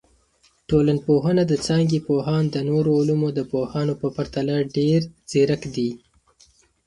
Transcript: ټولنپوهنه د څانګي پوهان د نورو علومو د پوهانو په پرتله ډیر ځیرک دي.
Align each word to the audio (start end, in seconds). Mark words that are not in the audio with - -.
ټولنپوهنه 0.69 1.43
د 1.47 1.53
څانګي 1.65 1.99
پوهان 2.07 2.43
د 2.51 2.57
نورو 2.69 2.91
علومو 2.99 3.29
د 3.37 3.39
پوهانو 3.51 3.93
په 4.01 4.07
پرتله 4.15 4.55
ډیر 4.75 4.99
ځیرک 5.29 5.61
دي. 5.75 5.89